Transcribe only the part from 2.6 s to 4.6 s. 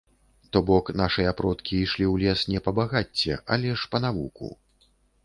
па багацце, але ж па навуку.